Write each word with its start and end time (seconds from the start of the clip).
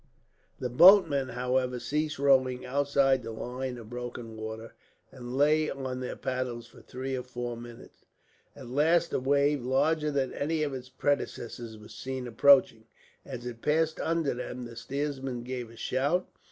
The 0.59 0.67
boatmen, 0.71 1.29
however, 1.29 1.77
ceased 1.77 2.17
rowing 2.17 2.65
outside 2.65 3.21
the 3.21 3.29
line 3.29 3.77
of 3.77 3.91
broken 3.91 4.35
water, 4.35 4.73
and 5.11 5.37
lay 5.37 5.69
on 5.69 5.99
their 5.99 6.15
paddles 6.15 6.65
for 6.65 6.81
three 6.81 7.15
or 7.15 7.21
four 7.21 7.55
minutes. 7.55 8.03
At 8.55 8.65
last 8.65 9.13
a 9.13 9.19
wave, 9.19 9.63
larger 9.63 10.09
than 10.09 10.33
any 10.33 10.63
of 10.63 10.73
its 10.73 10.89
predecessors, 10.89 11.77
was 11.77 11.93
seen 11.93 12.25
approaching. 12.25 12.85
As 13.27 13.45
it 13.45 13.61
passed 13.61 13.99
under 13.99 14.33
them, 14.33 14.65
the 14.65 14.75
steersman 14.75 15.43
gave 15.43 15.69
a 15.69 15.75
shout. 15.77 16.27